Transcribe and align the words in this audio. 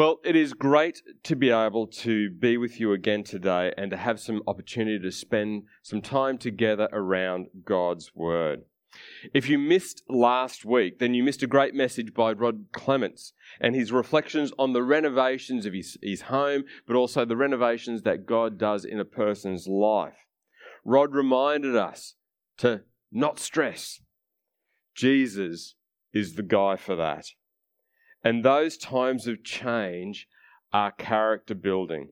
Well, 0.00 0.18
it 0.24 0.34
is 0.34 0.54
great 0.54 1.02
to 1.24 1.36
be 1.36 1.50
able 1.50 1.86
to 1.86 2.30
be 2.30 2.56
with 2.56 2.80
you 2.80 2.94
again 2.94 3.22
today 3.22 3.74
and 3.76 3.90
to 3.90 3.98
have 3.98 4.18
some 4.18 4.42
opportunity 4.46 4.98
to 4.98 5.12
spend 5.12 5.64
some 5.82 6.00
time 6.00 6.38
together 6.38 6.88
around 6.90 7.48
God's 7.66 8.12
Word. 8.14 8.62
If 9.34 9.50
you 9.50 9.58
missed 9.58 10.02
last 10.08 10.64
week, 10.64 11.00
then 11.00 11.12
you 11.12 11.22
missed 11.22 11.42
a 11.42 11.46
great 11.46 11.74
message 11.74 12.14
by 12.14 12.32
Rod 12.32 12.68
Clements 12.72 13.34
and 13.60 13.74
his 13.74 13.92
reflections 13.92 14.52
on 14.58 14.72
the 14.72 14.82
renovations 14.82 15.66
of 15.66 15.74
his, 15.74 15.98
his 16.02 16.22
home, 16.22 16.64
but 16.86 16.96
also 16.96 17.26
the 17.26 17.36
renovations 17.36 18.00
that 18.04 18.24
God 18.24 18.56
does 18.56 18.86
in 18.86 19.00
a 19.00 19.04
person's 19.04 19.68
life. 19.68 20.16
Rod 20.82 21.14
reminded 21.14 21.76
us 21.76 22.14
to 22.56 22.84
not 23.12 23.38
stress. 23.38 24.00
Jesus 24.94 25.74
is 26.14 26.36
the 26.36 26.42
guy 26.42 26.76
for 26.76 26.96
that. 26.96 27.26
And 28.22 28.44
those 28.44 28.76
times 28.76 29.26
of 29.26 29.42
change 29.42 30.28
are 30.72 30.92
character 30.92 31.54
building. 31.54 32.10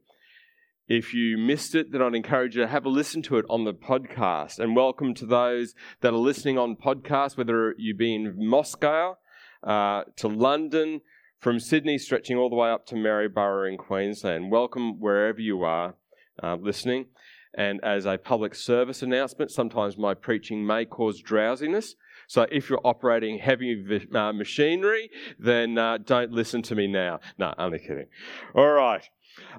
If 0.88 1.12
you 1.12 1.36
missed 1.36 1.74
it, 1.74 1.92
then 1.92 2.00
I'd 2.00 2.14
encourage 2.14 2.56
you 2.56 2.62
to 2.62 2.68
have 2.68 2.86
a 2.86 2.88
listen 2.88 3.20
to 3.22 3.36
it 3.36 3.44
on 3.50 3.64
the 3.64 3.74
podcast. 3.74 4.58
And 4.58 4.74
welcome 4.74 5.12
to 5.14 5.26
those 5.26 5.74
that 6.00 6.14
are 6.14 6.16
listening 6.16 6.56
on 6.56 6.76
podcast, 6.76 7.36
whether 7.36 7.74
you 7.76 7.94
be 7.94 8.14
in 8.14 8.34
Moscow, 8.38 9.18
uh, 9.62 10.04
to 10.16 10.28
London, 10.28 11.02
from 11.40 11.60
Sydney 11.60 11.98
stretching 11.98 12.38
all 12.38 12.48
the 12.48 12.56
way 12.56 12.70
up 12.70 12.86
to 12.86 12.94
Maryborough 12.94 13.68
in 13.68 13.76
Queensland. 13.76 14.50
Welcome 14.50 14.98
wherever 14.98 15.40
you 15.40 15.62
are 15.62 15.94
uh, 16.42 16.56
listening. 16.56 17.08
And 17.54 17.84
as 17.84 18.06
a 18.06 18.16
public 18.16 18.54
service 18.54 19.02
announcement, 19.02 19.50
sometimes 19.50 19.98
my 19.98 20.14
preaching 20.14 20.66
may 20.66 20.86
cause 20.86 21.20
drowsiness. 21.20 21.96
So 22.28 22.46
if 22.52 22.70
you're 22.70 22.80
operating 22.84 23.38
heavy 23.38 24.06
uh, 24.14 24.32
machinery, 24.32 25.10
then 25.38 25.78
uh, 25.78 25.98
don't 25.98 26.30
listen 26.30 26.62
to 26.62 26.74
me 26.74 26.86
now. 26.86 27.20
No, 27.38 27.54
only 27.58 27.78
kidding. 27.78 28.06
All 28.54 28.68
right. 28.68 29.08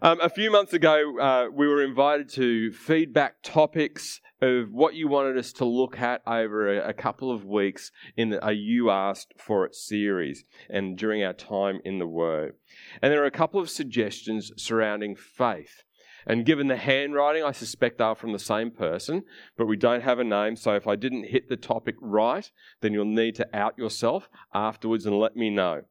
Um, 0.01 0.19
a 0.21 0.29
few 0.29 0.51
months 0.51 0.73
ago, 0.73 1.19
uh, 1.19 1.47
we 1.51 1.67
were 1.67 1.83
invited 1.83 2.29
to 2.29 2.71
feedback 2.71 3.37
topics 3.43 4.21
of 4.41 4.71
what 4.71 4.93
you 4.93 5.07
wanted 5.07 5.37
us 5.37 5.51
to 5.53 5.65
look 5.65 5.99
at 5.99 6.21
over 6.27 6.79
a, 6.79 6.89
a 6.89 6.93
couple 6.93 7.31
of 7.31 7.45
weeks 7.45 7.91
in 8.15 8.37
a 8.41 8.51
You 8.51 8.89
Asked 8.89 9.33
For 9.37 9.65
It 9.65 9.75
series 9.75 10.45
and 10.69 10.97
during 10.97 11.23
our 11.23 11.33
time 11.33 11.79
in 11.83 11.99
the 11.99 12.07
Word. 12.07 12.53
And 13.01 13.11
there 13.11 13.23
are 13.23 13.27
a 13.27 13.31
couple 13.31 13.59
of 13.59 13.69
suggestions 13.69 14.51
surrounding 14.57 15.15
faith. 15.15 15.83
And 16.25 16.45
given 16.45 16.67
the 16.67 16.77
handwriting, 16.77 17.43
I 17.43 17.51
suspect 17.51 17.97
they 17.97 18.03
are 18.03 18.15
from 18.15 18.33
the 18.33 18.39
same 18.39 18.71
person, 18.71 19.23
but 19.57 19.67
we 19.67 19.77
don't 19.77 20.01
have 20.01 20.19
a 20.19 20.23
name. 20.23 20.55
So 20.55 20.75
if 20.75 20.87
I 20.87 20.95
didn't 20.95 21.29
hit 21.29 21.49
the 21.49 21.57
topic 21.57 21.95
right, 22.01 22.49
then 22.81 22.93
you'll 22.93 23.05
need 23.05 23.35
to 23.35 23.47
out 23.55 23.77
yourself 23.77 24.29
afterwards 24.53 25.05
and 25.05 25.17
let 25.17 25.35
me 25.35 25.49
know. 25.49 25.83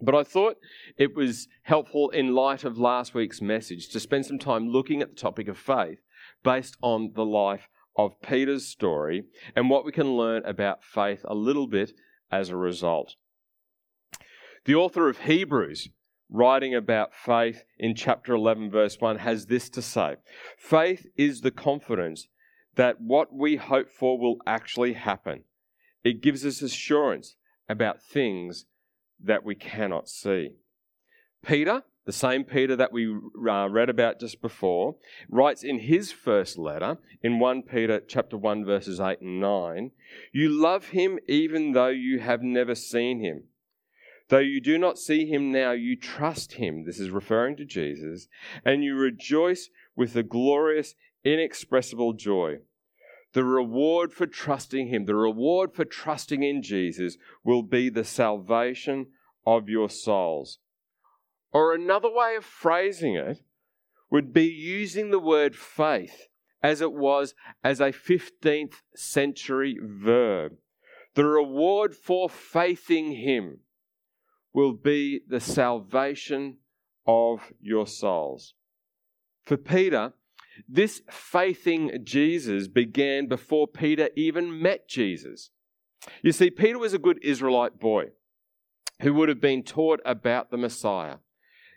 But 0.00 0.14
I 0.14 0.24
thought 0.24 0.56
it 0.96 1.14
was 1.14 1.48
helpful 1.62 2.10
in 2.10 2.34
light 2.34 2.64
of 2.64 2.78
last 2.78 3.14
week's 3.14 3.40
message 3.40 3.88
to 3.90 4.00
spend 4.00 4.26
some 4.26 4.38
time 4.38 4.68
looking 4.68 5.02
at 5.02 5.10
the 5.10 5.20
topic 5.20 5.48
of 5.48 5.58
faith 5.58 6.00
based 6.42 6.76
on 6.82 7.12
the 7.14 7.24
life 7.24 7.68
of 7.96 8.20
Peter's 8.22 8.66
story 8.66 9.24
and 9.56 9.70
what 9.70 9.84
we 9.84 9.92
can 9.92 10.16
learn 10.16 10.44
about 10.44 10.84
faith 10.84 11.24
a 11.24 11.34
little 11.34 11.66
bit 11.66 11.92
as 12.30 12.48
a 12.48 12.56
result. 12.56 13.16
The 14.64 14.74
author 14.74 15.08
of 15.08 15.20
Hebrews 15.20 15.88
writing 16.30 16.74
about 16.74 17.14
faith 17.14 17.64
in 17.78 17.94
chapter 17.94 18.34
11, 18.34 18.70
verse 18.70 18.96
1, 19.00 19.18
has 19.18 19.46
this 19.46 19.68
to 19.70 19.82
say 19.82 20.16
Faith 20.56 21.06
is 21.16 21.40
the 21.40 21.50
confidence 21.50 22.28
that 22.76 23.00
what 23.00 23.34
we 23.34 23.56
hope 23.56 23.90
for 23.90 24.18
will 24.18 24.36
actually 24.46 24.92
happen. 24.92 25.42
It 26.04 26.22
gives 26.22 26.44
us 26.44 26.62
assurance 26.62 27.36
about 27.68 28.02
things 28.02 28.66
that 29.22 29.44
we 29.44 29.54
cannot 29.54 30.08
see. 30.08 30.50
Peter, 31.44 31.82
the 32.06 32.12
same 32.12 32.44
Peter 32.44 32.76
that 32.76 32.92
we 32.92 33.06
uh, 33.06 33.68
read 33.68 33.90
about 33.90 34.20
just 34.20 34.40
before, 34.40 34.96
writes 35.28 35.62
in 35.62 35.80
his 35.80 36.12
first 36.12 36.56
letter 36.56 36.98
in 37.22 37.38
1 37.38 37.62
Peter 37.62 38.00
chapter 38.06 38.36
1 38.36 38.64
verses 38.64 39.00
8 39.00 39.20
and 39.20 39.40
9, 39.40 39.90
you 40.32 40.48
love 40.48 40.88
him 40.88 41.18
even 41.28 41.72
though 41.72 41.88
you 41.88 42.20
have 42.20 42.42
never 42.42 42.74
seen 42.74 43.20
him. 43.20 43.44
Though 44.28 44.38
you 44.38 44.60
do 44.60 44.76
not 44.76 44.98
see 44.98 45.26
him 45.26 45.50
now, 45.50 45.72
you 45.72 45.96
trust 45.96 46.54
him. 46.54 46.84
This 46.84 47.00
is 47.00 47.10
referring 47.10 47.56
to 47.56 47.64
Jesus. 47.64 48.28
And 48.64 48.84
you 48.84 48.94
rejoice 48.94 49.70
with 49.96 50.14
a 50.16 50.22
glorious, 50.22 50.94
inexpressible 51.24 52.12
joy. 52.12 52.58
The 53.32 53.44
reward 53.44 54.12
for 54.12 54.26
trusting 54.26 54.88
him, 54.88 55.06
the 55.06 55.14
reward 55.14 55.74
for 55.74 55.84
trusting 55.84 56.42
in 56.42 56.62
Jesus, 56.62 57.16
will 57.42 57.62
be 57.62 57.88
the 57.88 58.04
salvation 58.04 59.06
of 59.46 59.68
your 59.68 59.88
souls. 59.88 60.58
Or 61.52 61.74
another 61.74 62.10
way 62.10 62.36
of 62.36 62.44
phrasing 62.44 63.16
it 63.16 63.42
would 64.10 64.32
be 64.32 64.46
using 64.46 65.10
the 65.10 65.18
word 65.18 65.56
faith 65.56 66.28
as 66.62 66.80
it 66.80 66.92
was 66.92 67.34
as 67.64 67.80
a 67.80 67.92
15th 67.92 68.82
century 68.94 69.78
verb. 69.82 70.56
The 71.14 71.24
reward 71.24 71.94
for 71.94 72.28
faithing 72.28 73.12
him 73.12 73.60
will 74.52 74.72
be 74.72 75.20
the 75.28 75.40
salvation 75.40 76.56
of 77.06 77.52
your 77.60 77.86
souls. 77.86 78.54
For 79.44 79.56
Peter, 79.56 80.12
this 80.68 81.02
faithing 81.10 82.00
Jesus 82.04 82.68
began 82.68 83.26
before 83.26 83.66
Peter 83.66 84.10
even 84.16 84.60
met 84.60 84.88
Jesus. 84.88 85.50
You 86.22 86.32
see, 86.32 86.50
Peter 86.50 86.78
was 86.78 86.94
a 86.94 86.98
good 86.98 87.18
Israelite 87.22 87.78
boy 87.78 88.06
who 89.00 89.14
would 89.14 89.28
have 89.28 89.40
been 89.40 89.62
taught 89.62 90.00
about 90.04 90.50
the 90.50 90.56
Messiah, 90.56 91.16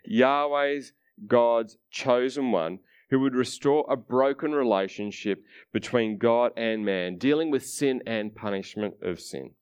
Yahweh's 0.04 0.92
God's 1.26 1.78
chosen 1.90 2.50
one, 2.50 2.80
who 3.10 3.20
would 3.20 3.34
restore 3.34 3.84
a 3.88 3.96
broken 3.96 4.52
relationship 4.52 5.44
between 5.72 6.18
God 6.18 6.52
and 6.56 6.84
man, 6.84 7.18
dealing 7.18 7.50
with 7.50 7.64
sin 7.64 8.02
and 8.06 8.34
punishment 8.34 8.94
of 9.02 9.20
sin. 9.20 9.52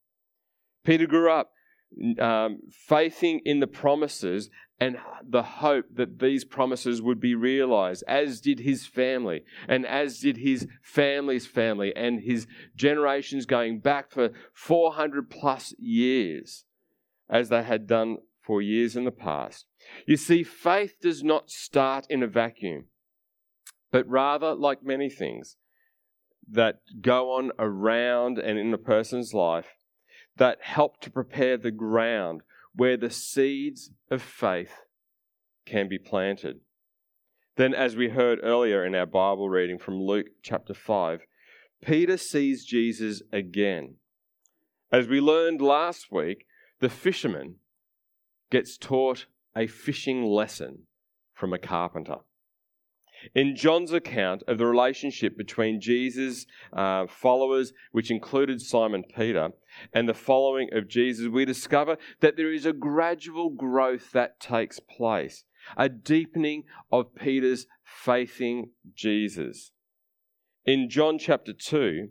Peter 0.84 1.06
grew 1.06 1.30
up 1.30 1.52
um, 2.18 2.60
faithing 2.70 3.40
in 3.44 3.60
the 3.60 3.66
promises 3.66 4.50
and 4.78 4.96
the 5.28 5.42
hope 5.42 5.84
that 5.92 6.20
these 6.20 6.44
promises 6.44 7.02
would 7.02 7.20
be 7.20 7.34
realized, 7.34 8.02
as 8.08 8.40
did 8.40 8.60
his 8.60 8.86
family, 8.86 9.44
and 9.68 9.86
as 9.86 10.20
did 10.20 10.38
his 10.38 10.66
family's 10.82 11.46
family, 11.46 11.94
and 11.94 12.22
his 12.22 12.46
generations 12.74 13.44
going 13.44 13.80
back 13.80 14.10
for 14.10 14.30
400 14.54 15.28
plus 15.28 15.74
years, 15.78 16.64
as 17.28 17.50
they 17.50 17.62
had 17.62 17.86
done 17.86 18.18
for 18.40 18.62
years 18.62 18.96
in 18.96 19.04
the 19.04 19.10
past. 19.10 19.66
You 20.06 20.16
see, 20.16 20.42
faith 20.42 20.94
does 21.02 21.22
not 21.22 21.50
start 21.50 22.06
in 22.08 22.22
a 22.22 22.26
vacuum, 22.26 22.86
but 23.92 24.08
rather, 24.08 24.54
like 24.54 24.82
many 24.82 25.10
things 25.10 25.56
that 26.50 26.80
go 27.02 27.32
on 27.32 27.52
around 27.58 28.38
and 28.38 28.58
in 28.58 28.72
a 28.72 28.78
person's 28.78 29.34
life, 29.34 29.79
that 30.36 30.58
help 30.62 31.00
to 31.00 31.10
prepare 31.10 31.56
the 31.56 31.70
ground 31.70 32.42
where 32.74 32.96
the 32.96 33.10
seeds 33.10 33.90
of 34.10 34.22
faith 34.22 34.72
can 35.66 35.88
be 35.88 35.98
planted. 35.98 36.60
Then, 37.56 37.74
as 37.74 37.96
we 37.96 38.10
heard 38.10 38.40
earlier 38.42 38.84
in 38.84 38.94
our 38.94 39.06
Bible 39.06 39.48
reading 39.50 39.78
from 39.78 40.00
Luke 40.00 40.28
chapter 40.42 40.72
5, 40.72 41.20
Peter 41.84 42.16
sees 42.16 42.64
Jesus 42.64 43.22
again. 43.32 43.96
As 44.92 45.08
we 45.08 45.20
learned 45.20 45.60
last 45.60 46.10
week, 46.10 46.46
the 46.80 46.88
fisherman 46.88 47.56
gets 48.50 48.76
taught 48.76 49.26
a 49.56 49.66
fishing 49.66 50.24
lesson 50.24 50.86
from 51.34 51.52
a 51.52 51.58
carpenter. 51.58 52.18
In 53.34 53.54
John's 53.54 53.92
account 53.92 54.42
of 54.48 54.58
the 54.58 54.66
relationship 54.66 55.36
between 55.36 55.80
Jesus' 55.80 56.46
uh, 56.72 57.06
followers, 57.06 57.72
which 57.92 58.10
included 58.10 58.60
Simon 58.60 59.04
Peter, 59.04 59.50
and 59.92 60.08
the 60.08 60.14
following 60.14 60.68
of 60.72 60.88
Jesus, 60.88 61.28
we 61.28 61.44
discover 61.44 61.96
that 62.20 62.36
there 62.36 62.52
is 62.52 62.66
a 62.66 62.72
gradual 62.72 63.50
growth 63.50 64.12
that 64.12 64.40
takes 64.40 64.80
place, 64.80 65.44
a 65.76 65.88
deepening 65.88 66.64
of 66.90 67.14
Peter's 67.14 67.66
faithing 67.84 68.70
Jesus. 68.94 69.72
In 70.64 70.88
John 70.88 71.18
chapter 71.18 71.52
2, 71.52 72.08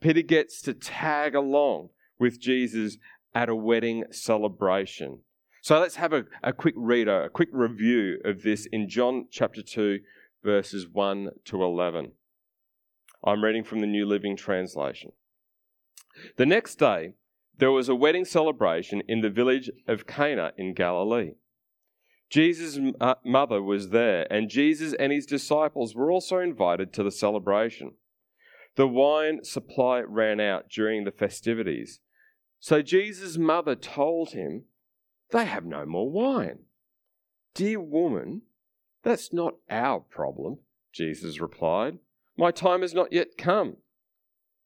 Peter 0.00 0.22
gets 0.22 0.60
to 0.62 0.74
tag 0.74 1.34
along 1.34 1.90
with 2.18 2.40
Jesus 2.40 2.98
at 3.34 3.48
a 3.48 3.56
wedding 3.56 4.04
celebration. 4.10 5.20
So 5.62 5.78
let's 5.78 5.96
have 5.96 6.12
a, 6.12 6.24
a 6.42 6.52
quick 6.52 6.74
reader, 6.76 7.22
a 7.22 7.30
quick 7.30 7.48
review 7.52 8.18
of 8.24 8.42
this 8.42 8.66
in 8.72 8.88
John 8.88 9.28
chapter 9.30 9.62
2, 9.62 10.00
verses 10.42 10.86
1 10.88 11.30
to 11.44 11.62
11. 11.62 12.12
I'm 13.24 13.44
reading 13.44 13.64
from 13.64 13.80
the 13.80 13.86
New 13.86 14.06
Living 14.06 14.36
Translation. 14.36 15.12
The 16.36 16.46
next 16.46 16.76
day, 16.76 17.14
there 17.58 17.70
was 17.70 17.88
a 17.88 17.94
wedding 17.94 18.24
celebration 18.24 19.02
in 19.06 19.20
the 19.20 19.30
village 19.30 19.70
of 19.86 20.06
Cana 20.06 20.52
in 20.56 20.74
Galilee. 20.74 21.32
Jesus' 22.28 22.78
uh, 23.00 23.14
mother 23.24 23.62
was 23.62 23.90
there, 23.90 24.26
and 24.32 24.48
Jesus 24.48 24.94
and 24.94 25.12
his 25.12 25.26
disciples 25.26 25.94
were 25.94 26.10
also 26.10 26.38
invited 26.38 26.92
to 26.92 27.02
the 27.02 27.10
celebration. 27.10 27.92
The 28.76 28.88
wine 28.88 29.44
supply 29.44 30.00
ran 30.00 30.40
out 30.40 30.70
during 30.70 31.04
the 31.04 31.12
festivities. 31.12 32.00
So 32.58 32.80
Jesus' 32.80 33.36
mother 33.36 33.74
told 33.74 34.30
him, 34.30 34.64
They 35.30 35.44
have 35.44 35.66
no 35.66 35.84
more 35.84 36.10
wine. 36.10 36.60
Dear 37.54 37.80
woman, 37.80 38.42
that's 39.02 39.32
not 39.32 39.54
our 39.70 40.00
problem, 40.00 40.58
Jesus 40.92 41.40
replied. 41.40 41.98
My 42.36 42.50
time 42.50 42.82
has 42.82 42.94
not 42.94 43.12
yet 43.12 43.36
come. 43.36 43.76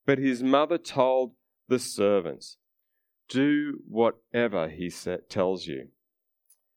But 0.05 0.19
his 0.19 0.43
mother 0.43 0.79
told 0.79 1.33
the 1.69 1.79
servants, 1.79 2.59
Do 3.29 3.81
whatever 3.88 4.69
he 4.69 4.91
tells 5.29 5.67
you. 5.67 5.88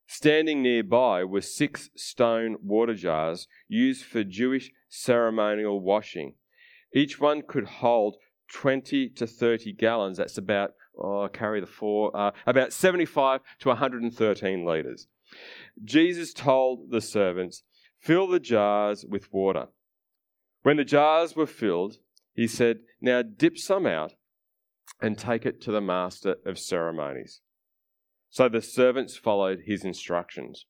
Standing 0.08 0.64
nearby 0.64 1.24
were 1.24 1.42
six 1.42 1.92
stone 1.96 2.58
water 2.64 2.96
jars 2.96 3.48
used 3.68 4.04
for 4.04 4.24
Jewish 4.24 4.72
ceremonial 4.90 5.80
washing. 5.80 6.34
Each 6.96 7.20
one 7.20 7.44
could 7.48 7.66
hold 7.66 8.18
20 8.52 9.10
to 9.10 9.28
30 9.28 9.74
gallons. 9.74 10.18
That's 10.18 10.40
about, 10.40 10.72
oh, 10.98 11.28
carry 11.32 11.60
the 11.60 11.68
four, 11.68 12.16
uh, 12.18 12.32
about 12.48 12.74
75 12.74 13.42
to 13.60 13.68
113 13.68 14.66
litres. 14.66 15.08
Jesus 15.84 16.34
told 16.34 16.92
the 16.92 17.02
servants, 17.02 17.64
Fill 18.00 18.28
the 18.28 18.40
jars 18.40 19.06
with 19.08 19.32
water. 19.34 19.68
When 20.64 20.78
the 20.78 20.86
jars 20.86 21.36
were 21.36 21.48
filled, 21.48 21.98
he 22.34 22.48
said, 22.48 22.80
Now 23.02 23.22
dip 23.22 23.58
some 23.58 23.86
out 23.86 24.14
and 25.02 25.18
take 25.18 25.46
it 25.46 25.62
to 25.62 25.72
the 25.72 25.82
master 25.82 26.36
of 26.46 26.60
ceremonies. 26.60 27.42
So 28.30 28.48
the 28.48 28.62
servants 28.62 29.18
followed 29.18 29.64
his 29.66 29.84
instructions. 29.84 30.66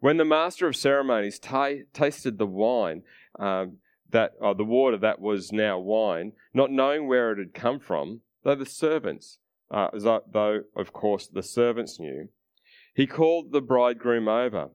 When 0.00 0.16
the 0.16 0.24
master 0.24 0.66
of 0.66 0.76
ceremonies 0.76 1.38
t- 1.38 1.82
tasted 1.92 2.38
the 2.38 2.46
wine, 2.46 3.02
um, 3.38 3.78
that 4.10 4.32
uh, 4.42 4.54
the 4.54 4.64
water 4.64 4.96
that 4.98 5.20
was 5.20 5.52
now 5.52 5.78
wine, 5.78 6.32
not 6.52 6.70
knowing 6.70 7.08
where 7.08 7.32
it 7.32 7.38
had 7.38 7.54
come 7.54 7.80
from, 7.80 8.20
though 8.44 8.54
the 8.54 8.66
servants, 8.66 9.38
uh, 9.70 9.88
though 10.32 10.60
of 10.76 10.92
course 10.92 11.26
the 11.26 11.42
servants 11.42 11.98
knew, 11.98 12.28
he 12.96 13.06
called 13.06 13.52
the 13.52 13.60
bridegroom 13.60 14.26
over. 14.26 14.70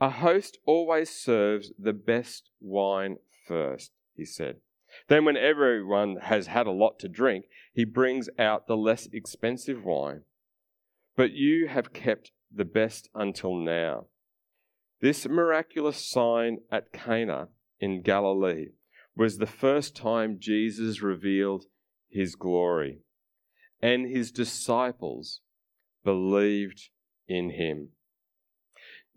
A 0.00 0.08
host 0.08 0.56
always 0.64 1.10
serves 1.10 1.72
the 1.78 1.92
best 1.92 2.48
wine 2.58 3.18
first, 3.46 3.92
he 4.16 4.24
said. 4.24 4.56
Then, 5.08 5.26
when 5.26 5.36
everyone 5.36 6.16
has 6.22 6.46
had 6.46 6.66
a 6.66 6.72
lot 6.72 6.98
to 7.00 7.08
drink, 7.08 7.44
he 7.74 7.84
brings 7.84 8.30
out 8.38 8.66
the 8.66 8.78
less 8.78 9.08
expensive 9.12 9.84
wine. 9.84 10.22
But 11.16 11.32
you 11.32 11.68
have 11.68 11.92
kept 11.92 12.32
the 12.50 12.64
best 12.64 13.10
until 13.14 13.54
now. 13.56 14.06
This 15.02 15.28
miraculous 15.28 15.98
sign 15.98 16.60
at 16.72 16.92
Cana 16.94 17.48
in 17.78 18.00
Galilee 18.00 18.68
was 19.14 19.36
the 19.36 19.46
first 19.46 19.94
time 19.94 20.38
Jesus 20.40 21.02
revealed 21.02 21.66
his 22.08 22.36
glory, 22.36 23.00
and 23.82 24.08
his 24.08 24.32
disciples 24.32 25.42
believed 26.04 26.88
in 27.28 27.50
him. 27.50 27.90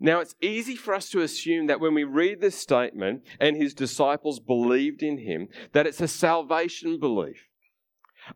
Now, 0.00 0.20
it's 0.20 0.36
easy 0.40 0.76
for 0.76 0.94
us 0.94 1.08
to 1.10 1.22
assume 1.22 1.66
that 1.66 1.80
when 1.80 1.92
we 1.92 2.04
read 2.04 2.40
this 2.40 2.54
statement 2.54 3.22
and 3.40 3.56
his 3.56 3.74
disciples 3.74 4.38
believed 4.38 5.02
in 5.02 5.18
him, 5.18 5.48
that 5.72 5.86
it's 5.86 6.00
a 6.00 6.06
salvation 6.06 7.00
belief, 7.00 7.48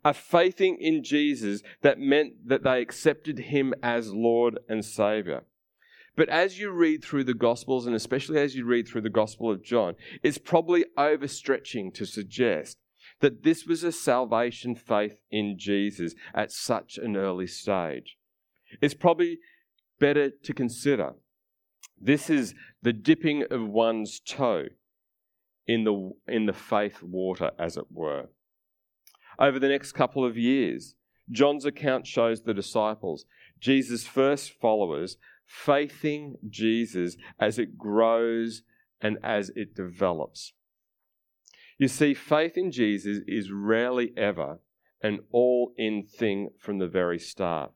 a 0.04 0.12
faithing 0.12 0.76
in 0.80 1.04
Jesus 1.04 1.62
that 1.82 2.00
meant 2.00 2.48
that 2.48 2.64
they 2.64 2.80
accepted 2.80 3.38
him 3.38 3.74
as 3.82 4.12
Lord 4.12 4.58
and 4.68 4.84
Savior. 4.84 5.44
But 6.16 6.28
as 6.28 6.58
you 6.58 6.70
read 6.70 7.02
through 7.02 7.24
the 7.24 7.32
Gospels, 7.32 7.86
and 7.86 7.94
especially 7.94 8.38
as 8.38 8.54
you 8.54 8.66
read 8.66 8.88
through 8.88 9.00
the 9.02 9.08
Gospel 9.08 9.50
of 9.50 9.62
John, 9.62 9.94
it's 10.22 10.38
probably 10.38 10.84
overstretching 10.98 11.94
to 11.94 12.04
suggest 12.04 12.76
that 13.20 13.44
this 13.44 13.64
was 13.66 13.84
a 13.84 13.92
salvation 13.92 14.74
faith 14.74 15.20
in 15.30 15.56
Jesus 15.58 16.14
at 16.34 16.50
such 16.50 16.98
an 16.98 17.16
early 17.16 17.46
stage. 17.46 18.18
It's 18.80 18.94
probably 18.94 19.38
better 20.02 20.30
to 20.30 20.52
consider 20.52 21.12
this 22.00 22.28
is 22.28 22.56
the 22.82 22.92
dipping 22.92 23.44
of 23.52 23.68
one's 23.68 24.18
toe 24.18 24.64
in 25.68 25.84
the, 25.84 26.10
in 26.26 26.46
the 26.46 26.52
faith 26.52 27.00
water, 27.04 27.52
as 27.56 27.76
it 27.76 27.84
were. 27.88 28.24
Over 29.38 29.60
the 29.60 29.68
next 29.68 29.92
couple 29.92 30.26
of 30.26 30.36
years, 30.36 30.96
John's 31.30 31.64
account 31.64 32.08
shows 32.08 32.42
the 32.42 32.52
disciples, 32.52 33.24
Jesus' 33.60 34.04
first 34.04 34.50
followers, 34.60 35.18
faithing 35.46 36.34
Jesus 36.48 37.16
as 37.38 37.60
it 37.60 37.78
grows 37.78 38.62
and 39.00 39.18
as 39.22 39.52
it 39.54 39.76
develops. 39.76 40.52
You 41.78 41.86
see, 41.86 42.12
faith 42.12 42.56
in 42.56 42.72
Jesus 42.72 43.18
is 43.28 43.52
rarely 43.52 44.12
ever 44.16 44.58
an 45.00 45.20
all 45.30 45.72
in 45.76 46.02
thing 46.02 46.50
from 46.58 46.78
the 46.78 46.88
very 46.88 47.20
start. 47.20 47.70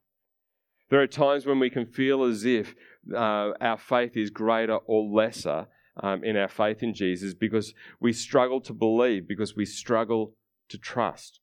There 0.88 1.00
are 1.00 1.06
times 1.06 1.46
when 1.46 1.58
we 1.58 1.70
can 1.70 1.86
feel 1.86 2.22
as 2.24 2.44
if 2.44 2.74
uh, 3.12 3.52
our 3.60 3.76
faith 3.76 4.16
is 4.16 4.30
greater 4.30 4.76
or 4.76 5.02
lesser 5.02 5.66
um, 6.02 6.22
in 6.22 6.36
our 6.36 6.48
faith 6.48 6.82
in 6.82 6.94
Jesus 6.94 7.34
because 7.34 7.74
we 8.00 8.12
struggle 8.12 8.60
to 8.62 8.72
believe, 8.72 9.26
because 9.26 9.56
we 9.56 9.64
struggle 9.64 10.34
to 10.68 10.78
trust. 10.78 11.40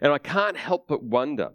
And 0.00 0.12
I 0.12 0.18
can't 0.18 0.56
help 0.56 0.86
but 0.86 1.02
wonder 1.02 1.50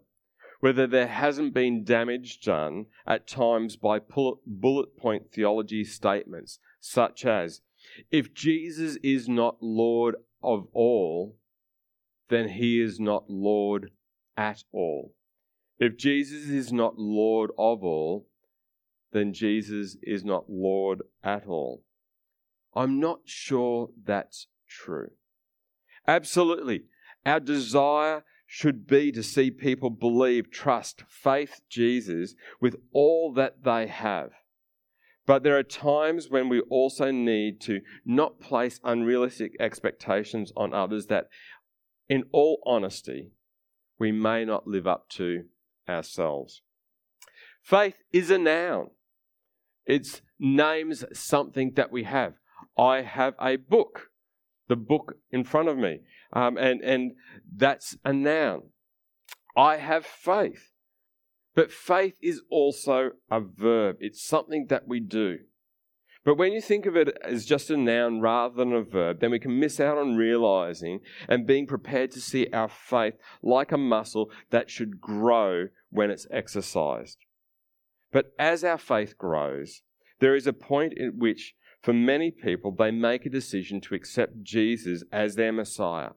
whether 0.60 0.88
there 0.88 1.08
hasn't 1.08 1.54
been 1.54 1.84
damage 1.84 2.42
done 2.42 2.86
at 3.06 3.28
times 3.28 3.76
by 3.76 4.00
bullet 4.00 4.98
point 4.98 5.32
theology 5.32 5.84
statements, 5.84 6.60
such 6.80 7.26
as, 7.26 7.62
if 8.12 8.34
Jesus 8.34 8.98
is 9.04 9.30
not 9.30 9.58
Lord 9.62 10.16
of 10.42 10.68
all, 10.74 11.38
then 12.30 12.50
he 12.50 12.82
is 12.82 13.00
not 13.00 13.30
Lord 13.30 13.92
at 14.36 14.64
all. 14.72 15.14
If 15.80 15.98
Jesus 15.98 16.50
is 16.50 16.72
not 16.72 16.98
Lord 16.98 17.52
of 17.58 17.84
all, 17.84 18.28
then 19.12 19.34
Jesus 19.34 19.98
is 20.02 20.24
not 20.24 20.50
Lord 20.50 21.02
at 21.24 21.48
all. 21.48 21.84
I'm 22.76 23.00
not 23.00 23.22
sure 23.26 23.90
that's 24.04 24.48
true. 24.68 25.12
Absolutely. 26.08 26.84
Our 27.26 27.40
desire 27.40 28.24
should 28.46 28.86
be 28.88 29.12
to 29.12 29.24
see 29.24 29.50
people 29.50 29.90
believe, 29.90 30.52
trust, 30.52 31.04
faith 31.08 31.62
Jesus 31.70 32.36
with 32.62 32.76
all 32.92 33.34
that 33.34 33.64
they 33.64 33.88
have. 33.88 34.32
But 35.26 35.44
there 35.44 35.58
are 35.58 35.64
times 35.64 36.30
when 36.30 36.50
we 36.50 36.60
also 36.62 37.10
need 37.10 37.60
to 37.62 37.82
not 38.06 38.40
place 38.40 38.80
unrealistic 38.84 39.54
expectations 39.60 40.54
on 40.56 40.74
others 40.74 41.08
that, 41.08 41.30
in 42.08 42.26
all 42.32 42.62
honesty, 42.66 43.32
we 43.98 44.12
may 44.12 44.46
not 44.46 44.68
live 44.68 44.86
up 44.86 45.10
to 45.12 45.46
ourselves. 45.88 46.62
Faith 47.62 47.96
is 48.12 48.30
a 48.30 48.38
noun. 48.38 48.90
It 49.86 50.22
names 50.40 51.04
something 51.14 51.74
that 51.76 51.92
we 51.92 52.04
have. 52.04 52.34
I 52.78 53.02
have 53.02 53.36
a 53.40 53.56
book, 53.56 54.10
the 54.68 54.76
book 54.76 55.16
in 55.32 55.44
front 55.44 55.70
of 55.70 55.78
me, 55.78 56.00
um, 56.34 56.58
and, 56.58 56.82
and 56.82 57.14
that's 57.56 57.98
a 58.04 58.14
noun. 58.14 58.70
I 59.56 59.78
have 59.78 60.06
faith. 60.06 60.72
But 61.56 61.72
faith 61.72 62.16
is 62.22 62.42
also 62.52 63.12
a 63.32 63.40
verb, 63.40 63.98
it's 64.00 64.28
something 64.28 64.68
that 64.70 64.88
we 64.88 65.00
do. 65.00 65.40
But 66.26 66.40
when 66.40 66.54
you 66.54 66.60
think 66.60 66.88
of 66.88 66.98
it 66.98 67.16
as 67.24 67.46
just 67.46 67.70
a 67.70 67.78
noun 67.78 68.20
rather 68.20 68.56
than 68.56 68.74
a 68.74 68.82
verb, 68.82 69.20
then 69.20 69.30
we 69.30 69.40
can 69.40 69.60
miss 69.60 69.80
out 69.80 70.00
on 70.00 70.16
realizing 70.16 71.02
and 71.30 71.46
being 71.46 71.68
prepared 71.68 72.10
to 72.12 72.20
see 72.20 72.48
our 72.52 72.68
faith 72.68 73.14
like 73.44 73.72
a 73.72 73.78
muscle 73.78 74.32
that 74.50 74.72
should 74.72 75.00
grow 75.00 75.68
when 75.92 76.10
it's 76.10 76.26
exercised. 76.32 77.20
But 78.12 78.34
as 78.40 78.64
our 78.64 78.80
faith 78.80 79.20
grows, 79.20 79.84
there 80.20 80.36
is 80.36 80.48
a 80.48 80.54
point 80.54 80.98
at 81.00 81.16
which, 81.16 81.54
for 81.84 81.94
many 81.94 82.32
people, 82.32 82.72
they 82.72 82.90
make 82.90 83.28
a 83.28 83.30
decision 83.30 83.80
to 83.82 83.94
accept 83.94 84.42
Jesus 84.42 85.04
as 85.12 85.36
their 85.36 85.52
Messiah, 85.52 86.12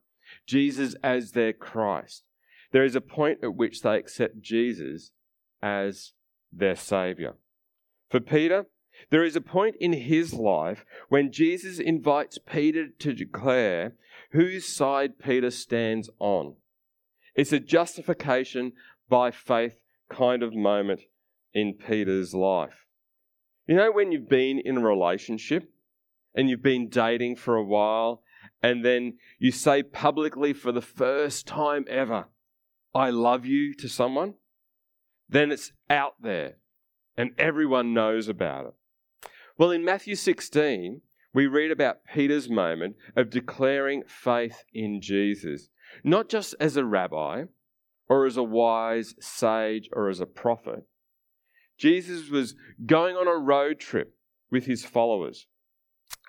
Jesus 0.46 0.94
as 1.02 1.32
their 1.32 1.52
Christ. 1.52 2.22
There 2.72 2.84
is 2.84 2.94
a 2.94 3.02
point 3.02 3.40
at 3.42 3.54
which 3.54 3.82
they 3.82 3.98
accept 3.98 4.40
Jesus 4.40 5.10
as 5.62 6.12
their 6.50 6.76
Savior. 6.76 7.34
For 8.10 8.20
Peter, 8.20 8.66
there 9.10 9.24
is 9.24 9.36
a 9.36 9.40
point 9.40 9.76
in 9.80 9.92
his 9.92 10.32
life 10.32 10.84
when 11.08 11.32
Jesus 11.32 11.78
invites 11.78 12.38
Peter 12.38 12.88
to 12.98 13.12
declare 13.12 13.94
whose 14.32 14.66
side 14.66 15.18
Peter 15.18 15.50
stands 15.50 16.10
on. 16.18 16.56
It's 17.34 17.52
a 17.52 17.60
justification 17.60 18.72
by 19.08 19.30
faith 19.30 19.76
kind 20.10 20.42
of 20.42 20.54
moment 20.54 21.00
in 21.54 21.74
Peter's 21.74 22.34
life. 22.34 22.86
You 23.66 23.76
know, 23.76 23.92
when 23.92 24.12
you've 24.12 24.28
been 24.28 24.58
in 24.58 24.78
a 24.78 24.80
relationship 24.80 25.70
and 26.34 26.48
you've 26.48 26.62
been 26.62 26.88
dating 26.88 27.36
for 27.36 27.56
a 27.56 27.64
while, 27.64 28.22
and 28.62 28.84
then 28.84 29.18
you 29.38 29.52
say 29.52 29.82
publicly 29.82 30.52
for 30.52 30.72
the 30.72 30.82
first 30.82 31.46
time 31.46 31.84
ever, 31.88 32.26
I 32.94 33.10
love 33.10 33.46
you 33.46 33.74
to 33.74 33.88
someone, 33.88 34.34
then 35.28 35.52
it's 35.52 35.72
out 35.88 36.14
there 36.20 36.56
and 37.16 37.32
everyone 37.38 37.92
knows 37.92 38.28
about 38.28 38.66
it. 38.66 38.74
Well, 39.58 39.72
in 39.72 39.84
Matthew 39.84 40.14
16, 40.14 41.00
we 41.34 41.48
read 41.48 41.72
about 41.72 42.04
Peter's 42.14 42.48
moment 42.48 42.94
of 43.16 43.28
declaring 43.28 44.04
faith 44.06 44.62
in 44.72 45.00
Jesus, 45.02 45.68
not 46.04 46.28
just 46.28 46.54
as 46.60 46.76
a 46.76 46.84
rabbi 46.84 47.42
or 48.08 48.24
as 48.24 48.36
a 48.36 48.42
wise 48.44 49.16
sage 49.18 49.90
or 49.92 50.08
as 50.08 50.20
a 50.20 50.26
prophet, 50.26 50.84
Jesus 51.76 52.30
was 52.30 52.54
going 52.86 53.16
on 53.16 53.26
a 53.26 53.36
road 53.36 53.80
trip 53.80 54.14
with 54.48 54.66
his 54.66 54.84
followers, 54.84 55.48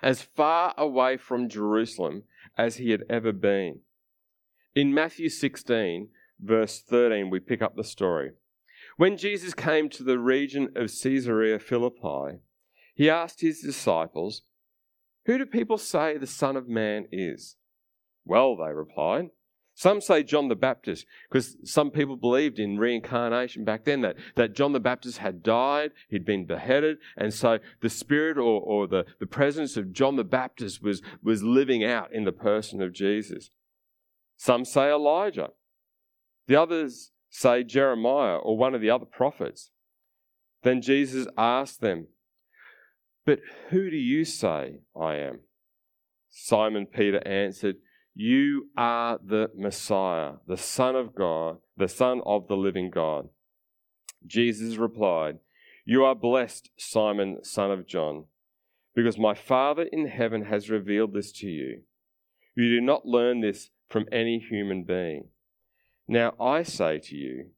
as 0.02 0.22
far 0.22 0.74
away 0.76 1.16
from 1.16 1.48
Jerusalem 1.48 2.24
as 2.58 2.76
he 2.78 2.90
had 2.90 3.04
ever 3.08 3.32
been. 3.32 3.78
In 4.74 4.92
Matthew 4.92 5.28
16, 5.28 6.08
verse 6.40 6.80
13, 6.80 7.30
we 7.30 7.38
pick 7.38 7.62
up 7.62 7.76
the 7.76 7.84
story. 7.84 8.32
When 8.96 9.16
Jesus 9.16 9.54
came 9.54 9.88
to 9.90 10.02
the 10.02 10.18
region 10.18 10.70
of 10.74 10.90
Caesarea 10.90 11.60
Philippi, 11.60 12.40
he 13.00 13.08
asked 13.08 13.40
his 13.40 13.62
disciples, 13.62 14.42
Who 15.24 15.38
do 15.38 15.46
people 15.46 15.78
say 15.78 16.18
the 16.18 16.26
Son 16.26 16.54
of 16.54 16.68
Man 16.68 17.06
is? 17.10 17.56
Well, 18.26 18.58
they 18.58 18.74
replied, 18.74 19.30
some 19.72 20.02
say 20.02 20.22
John 20.22 20.48
the 20.48 20.54
Baptist, 20.54 21.06
because 21.30 21.56
some 21.64 21.90
people 21.90 22.16
believed 22.16 22.58
in 22.58 22.76
reincarnation 22.76 23.64
back 23.64 23.86
then, 23.86 24.02
that, 24.02 24.16
that 24.36 24.54
John 24.54 24.74
the 24.74 24.80
Baptist 24.80 25.16
had 25.16 25.42
died, 25.42 25.92
he'd 26.10 26.26
been 26.26 26.44
beheaded, 26.44 26.98
and 27.16 27.32
so 27.32 27.58
the 27.80 27.88
spirit 27.88 28.36
or, 28.36 28.60
or 28.60 28.86
the, 28.86 29.06
the 29.18 29.26
presence 29.26 29.78
of 29.78 29.94
John 29.94 30.16
the 30.16 30.22
Baptist 30.22 30.82
was, 30.82 31.00
was 31.22 31.42
living 31.42 31.82
out 31.82 32.12
in 32.12 32.24
the 32.24 32.32
person 32.32 32.82
of 32.82 32.92
Jesus. 32.92 33.48
Some 34.36 34.66
say 34.66 34.90
Elijah. 34.90 35.52
The 36.48 36.56
others 36.56 37.12
say 37.30 37.64
Jeremiah 37.64 38.36
or 38.36 38.58
one 38.58 38.74
of 38.74 38.82
the 38.82 38.90
other 38.90 39.06
prophets. 39.06 39.70
Then 40.64 40.82
Jesus 40.82 41.26
asked 41.38 41.80
them, 41.80 42.08
But 43.30 43.42
who 43.68 43.90
do 43.90 43.96
you 43.96 44.24
say 44.24 44.80
I 45.00 45.14
am? 45.14 45.42
Simon 46.30 46.84
Peter 46.84 47.24
answered, 47.24 47.76
you 48.12 48.70
are 48.76 49.20
the 49.24 49.52
Messiah, 49.56 50.32
the 50.48 50.56
Son 50.56 50.96
of 50.96 51.14
God, 51.14 51.58
the 51.76 51.86
Son 51.86 52.22
of 52.26 52.48
the 52.48 52.56
living 52.56 52.90
God. 52.90 53.28
Jesus 54.26 54.78
replied, 54.78 55.38
You 55.84 56.02
are 56.02 56.16
blessed, 56.16 56.70
Simon, 56.76 57.44
son 57.44 57.70
of 57.70 57.86
John, 57.86 58.24
because 58.96 59.16
my 59.16 59.34
Father 59.34 59.84
in 59.92 60.08
heaven 60.08 60.46
has 60.46 60.68
revealed 60.68 61.14
this 61.14 61.30
to 61.34 61.46
you. 61.46 61.82
You 62.56 62.68
do 62.68 62.80
not 62.80 63.06
learn 63.06 63.42
this 63.42 63.70
from 63.88 64.06
any 64.10 64.40
human 64.40 64.82
being. 64.82 65.28
Now 66.08 66.32
I 66.40 66.64
say 66.64 66.98
to 66.98 67.14
you 67.14 67.50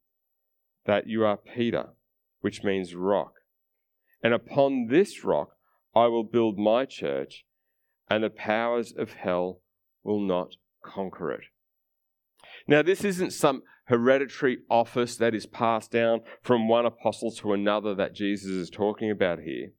that 0.85 1.07
you 1.07 1.25
are 1.25 1.39
Peter, 1.39 1.95
which 2.43 2.63
means 2.63 2.95
rock. 2.95 3.37
And 4.23 4.35
upon 4.35 4.89
this 4.89 5.25
rock 5.25 5.53
I 5.95 6.07
will 6.07 6.25
build 6.25 6.59
my 6.59 6.85
church, 6.85 7.45
and 8.11 8.25
the 8.25 8.31
powers 8.31 8.93
of 8.97 9.13
hell 9.13 9.61
will 10.03 10.21
not 10.21 10.57
conquer 10.85 11.33
it. 11.33 11.45
Now, 12.67 12.83
this 12.83 13.05
isn't 13.05 13.33
some 13.33 13.63
hereditary 13.87 14.59
office 14.71 15.17
that 15.17 15.35
is 15.35 15.47
passed 15.47 15.91
down 15.91 16.21
from 16.43 16.69
one 16.69 16.87
apostle 16.87 17.31
to 17.33 17.53
another 17.53 17.95
that 17.95 18.15
Jesus 18.15 18.51
is 18.51 18.71
talking 18.71 19.11
about 19.11 19.41
here, 19.41 19.73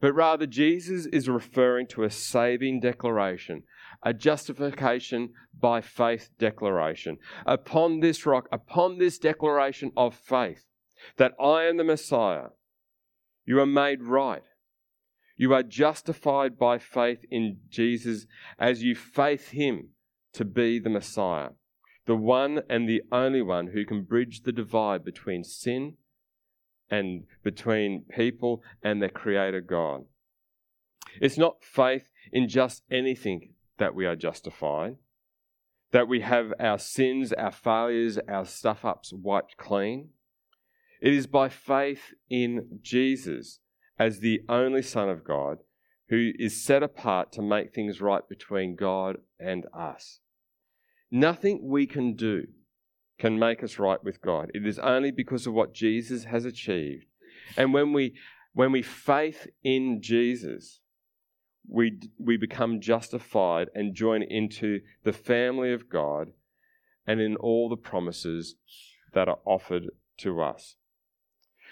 but 0.00 0.14
rather 0.14 0.46
Jesus 0.46 1.06
is 1.06 1.28
referring 1.28 1.86
to 1.88 2.04
a 2.04 2.10
saving 2.10 2.80
declaration, 2.80 3.62
a 4.02 4.14
justification 4.14 5.30
by 5.58 5.80
faith 5.80 6.30
declaration. 6.38 7.18
Upon 7.46 8.00
this 8.00 8.26
rock, 8.26 8.48
upon 8.52 8.98
this 8.98 9.18
declaration 9.18 9.90
of 9.96 10.14
faith, 10.14 10.64
that 11.16 11.32
I 11.40 11.64
am 11.64 11.78
the 11.78 11.84
Messiah, 11.84 12.48
you 13.44 13.58
are 13.60 13.66
made 13.66 14.02
right. 14.02 14.42
You 15.38 15.54
are 15.54 15.62
justified 15.62 16.58
by 16.58 16.78
faith 16.78 17.24
in 17.30 17.58
Jesus 17.68 18.26
as 18.58 18.82
you 18.82 18.96
faith 18.96 19.50
Him 19.50 19.90
to 20.32 20.44
be 20.44 20.80
the 20.80 20.90
Messiah, 20.90 21.50
the 22.06 22.16
one 22.16 22.62
and 22.68 22.88
the 22.88 23.02
only 23.12 23.40
one 23.40 23.68
who 23.68 23.86
can 23.86 24.02
bridge 24.02 24.42
the 24.42 24.50
divide 24.50 25.04
between 25.04 25.44
sin 25.44 25.94
and 26.90 27.22
between 27.44 28.04
people 28.10 28.64
and 28.82 29.00
their 29.00 29.08
Creator 29.08 29.60
God. 29.60 30.06
It's 31.20 31.38
not 31.38 31.62
faith 31.62 32.10
in 32.32 32.48
just 32.48 32.82
anything 32.90 33.54
that 33.78 33.94
we 33.94 34.06
are 34.06 34.16
justified, 34.16 34.96
that 35.92 36.08
we 36.08 36.20
have 36.22 36.52
our 36.58 36.80
sins, 36.80 37.32
our 37.32 37.52
failures, 37.52 38.18
our 38.28 38.44
stuff 38.44 38.84
ups 38.84 39.12
wiped 39.12 39.56
clean. 39.56 40.08
It 41.00 41.14
is 41.14 41.28
by 41.28 41.48
faith 41.48 42.12
in 42.28 42.80
Jesus 42.82 43.60
as 43.98 44.20
the 44.20 44.42
only 44.48 44.82
Son 44.82 45.08
of 45.08 45.24
God 45.24 45.58
who 46.08 46.32
is 46.38 46.62
set 46.62 46.82
apart 46.82 47.32
to 47.32 47.42
make 47.42 47.72
things 47.74 48.00
right 48.00 48.26
between 48.28 48.76
God 48.76 49.18
and 49.38 49.66
us. 49.74 50.20
Nothing 51.10 51.68
we 51.68 51.86
can 51.86 52.14
do 52.14 52.46
can 53.18 53.38
make 53.38 53.62
us 53.62 53.78
right 53.78 54.02
with 54.02 54.22
God. 54.22 54.50
It 54.54 54.66
is 54.66 54.78
only 54.78 55.10
because 55.10 55.46
of 55.46 55.52
what 55.52 55.74
Jesus 55.74 56.24
has 56.24 56.44
achieved. 56.44 57.06
And 57.56 57.72
when 57.74 57.92
we 57.92 58.14
when 58.54 58.72
we 58.72 58.82
faith 58.82 59.46
in 59.62 60.00
Jesus, 60.02 60.80
we 61.68 62.00
we 62.18 62.36
become 62.36 62.80
justified 62.80 63.68
and 63.74 63.94
join 63.94 64.22
into 64.22 64.80
the 65.04 65.12
family 65.12 65.72
of 65.72 65.88
God 65.88 66.32
and 67.06 67.20
in 67.20 67.36
all 67.36 67.68
the 67.68 67.76
promises 67.76 68.56
that 69.12 69.28
are 69.28 69.38
offered 69.44 69.90
to 70.18 70.40
us. 70.40 70.76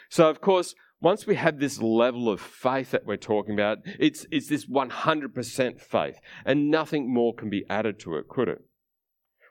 So 0.09 0.29
of 0.29 0.41
course, 0.41 0.75
once 1.01 1.27
we 1.27 1.35
have 1.35 1.59
this 1.59 1.81
level 1.81 2.29
of 2.29 2.41
faith 2.41 2.91
that 2.91 3.05
we're 3.05 3.17
talking 3.17 3.55
about, 3.55 3.79
it's, 3.99 4.27
it's 4.31 4.49
this 4.49 4.67
100% 4.67 5.81
faith, 5.81 6.19
and 6.45 6.71
nothing 6.71 7.13
more 7.13 7.35
can 7.35 7.51
be 7.51 7.65
added 7.69 7.99
to 8.01 8.17
it, 8.17 8.29
could 8.29 8.49
it? 8.49 8.63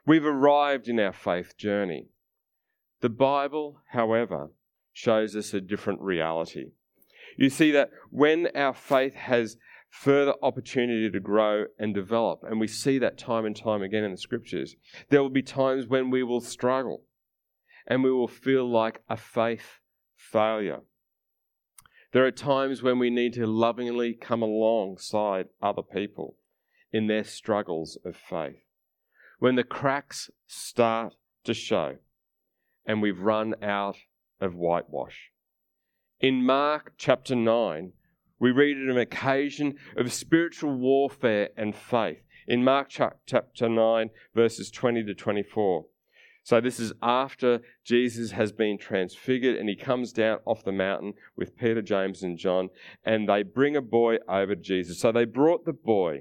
We've 0.04 0.24
arrived 0.24 0.88
in 0.88 0.98
our 0.98 1.12
faith 1.12 1.56
journey. 1.56 2.08
The 3.00 3.08
Bible, 3.08 3.82
however, 3.90 4.50
shows 4.92 5.36
us 5.36 5.52
a 5.52 5.60
different 5.60 6.00
reality. 6.00 6.70
You 7.36 7.50
see 7.50 7.70
that 7.72 7.90
when 8.10 8.48
our 8.54 8.72
faith 8.72 9.14
has 9.14 9.56
further 9.90 10.34
opportunity 10.42 11.10
to 11.10 11.20
grow 11.20 11.66
and 11.78 11.94
develop, 11.94 12.40
and 12.42 12.58
we 12.60 12.68
see 12.68 12.98
that 12.98 13.18
time 13.18 13.44
and 13.44 13.56
time 13.56 13.82
again 13.82 14.04
in 14.04 14.12
the 14.12 14.16
scriptures, 14.16 14.76
there 15.10 15.22
will 15.22 15.30
be 15.30 15.42
times 15.42 15.86
when 15.86 16.10
we 16.10 16.22
will 16.22 16.40
struggle 16.40 17.02
and 17.86 18.02
we 18.02 18.10
will 18.10 18.28
feel 18.28 18.68
like 18.68 19.00
a 19.08 19.16
faith 19.16 19.80
failure. 20.16 20.80
There 22.16 22.24
are 22.24 22.30
times 22.30 22.82
when 22.82 22.98
we 22.98 23.10
need 23.10 23.34
to 23.34 23.46
lovingly 23.46 24.14
come 24.14 24.40
alongside 24.40 25.48
other 25.60 25.82
people 25.82 26.38
in 26.90 27.08
their 27.08 27.24
struggles 27.24 27.98
of 28.06 28.16
faith. 28.16 28.64
When 29.38 29.56
the 29.56 29.62
cracks 29.62 30.30
start 30.46 31.14
to 31.44 31.52
show 31.52 31.98
and 32.86 33.02
we've 33.02 33.20
run 33.20 33.62
out 33.62 33.98
of 34.40 34.54
whitewash. 34.54 35.30
In 36.18 36.42
Mark 36.42 36.94
chapter 36.96 37.36
9, 37.36 37.92
we 38.38 38.50
read 38.50 38.78
an 38.78 38.96
occasion 38.96 39.76
of 39.94 40.10
spiritual 40.10 40.74
warfare 40.74 41.50
and 41.54 41.76
faith. 41.76 42.22
In 42.48 42.64
Mark 42.64 42.88
chapter 42.88 43.68
9, 43.68 44.08
verses 44.34 44.70
20 44.70 45.04
to 45.04 45.14
24. 45.14 45.84
So, 46.46 46.60
this 46.60 46.78
is 46.78 46.92
after 47.02 47.60
Jesus 47.84 48.30
has 48.30 48.52
been 48.52 48.78
transfigured 48.78 49.56
and 49.56 49.68
he 49.68 49.74
comes 49.74 50.12
down 50.12 50.38
off 50.44 50.62
the 50.62 50.70
mountain 50.70 51.14
with 51.36 51.56
Peter, 51.56 51.82
James, 51.82 52.22
and 52.22 52.38
John, 52.38 52.68
and 53.04 53.28
they 53.28 53.42
bring 53.42 53.74
a 53.74 53.82
boy 53.82 54.18
over 54.28 54.54
to 54.54 54.62
Jesus. 54.62 55.00
So, 55.00 55.10
they 55.10 55.24
brought 55.24 55.64
the 55.64 55.72
boy. 55.72 56.20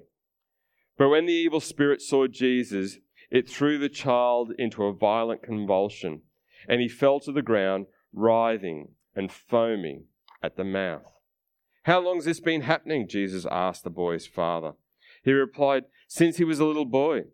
But 0.98 1.10
when 1.10 1.27
the 1.27 1.34
evil 1.34 1.60
spirit 1.60 2.01
saw 2.01 2.25
Jesus, 2.25 2.98
it 3.29 3.48
threw 3.48 3.77
the 3.77 3.88
child 3.88 4.51
into 4.58 4.86
a 4.86 4.96
violent 4.96 5.44
convulsion, 5.44 6.24
and 6.67 6.82
he 6.82 6.88
fell 6.88 7.20
to 7.20 7.32
the 7.32 7.44
ground, 7.44 7.86
writhing 8.12 8.94
and 9.15 9.32
foaming 9.32 10.05
at 10.41 10.58
the 10.58 10.63
mouth. 10.63 11.03
How 11.84 12.00
long 12.00 12.15
has 12.15 12.25
this 12.25 12.39
been 12.39 12.62
happening? 12.62 13.08
Jesus 13.08 13.46
asked 13.51 13.84
the 13.84 13.91
boy's 13.91 14.25
father. 14.25 14.72
He 15.24 15.34
replied, 15.34 15.84
Since 16.08 16.38
he 16.38 16.44
was 16.44 16.60
a 16.60 16.65
little 16.65 16.86
boy. 16.86 17.25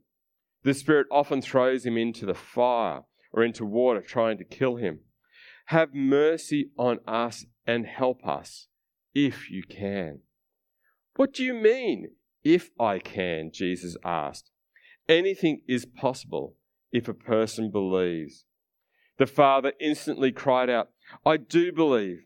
The 0.63 0.73
Spirit 0.73 1.07
often 1.11 1.41
throws 1.41 1.85
him 1.85 1.97
into 1.97 2.25
the 2.25 2.35
fire 2.35 3.03
or 3.33 3.43
into 3.43 3.65
water 3.65 4.01
trying 4.01 4.37
to 4.37 4.43
kill 4.43 4.75
him. 4.75 4.99
Have 5.67 5.93
mercy 5.93 6.71
on 6.77 6.99
us 7.07 7.45
and 7.65 7.85
help 7.85 8.25
us 8.25 8.67
if 9.13 9.49
you 9.49 9.63
can. 9.63 10.19
What 11.15 11.33
do 11.33 11.43
you 11.43 11.53
mean, 11.53 12.11
if 12.43 12.69
I 12.79 12.99
can? 12.99 13.51
Jesus 13.53 13.97
asked. 14.03 14.51
Anything 15.07 15.61
is 15.67 15.85
possible 15.85 16.55
if 16.91 17.07
a 17.07 17.13
person 17.13 17.71
believes. 17.71 18.45
The 19.17 19.25
father 19.25 19.73
instantly 19.79 20.31
cried 20.31 20.69
out, 20.69 20.89
I 21.25 21.37
do 21.37 21.71
believe, 21.71 22.25